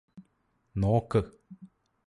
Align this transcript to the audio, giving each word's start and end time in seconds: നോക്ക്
നോക്ക് 0.75 1.21